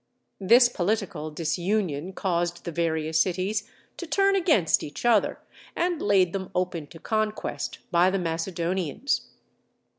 [0.39, 5.39] This political disunion caused the various cities to turn against each other,
[5.75, 9.27] and laid them open to conquest by the Macedonians.